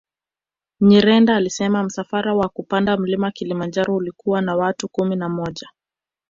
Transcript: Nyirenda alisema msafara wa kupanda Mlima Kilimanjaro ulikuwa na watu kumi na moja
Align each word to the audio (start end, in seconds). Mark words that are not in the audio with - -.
Nyirenda 0.81 1.35
alisema 1.35 1.83
msafara 1.83 2.35
wa 2.35 2.49
kupanda 2.49 2.97
Mlima 2.97 3.31
Kilimanjaro 3.31 3.95
ulikuwa 3.95 4.41
na 4.41 4.55
watu 4.55 4.87
kumi 4.89 5.15
na 5.15 5.29
moja 5.29 5.69